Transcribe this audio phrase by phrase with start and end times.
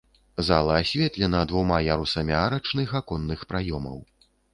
[0.45, 4.01] Зала асветлена двума ярусамі арачных аконных праёмаў.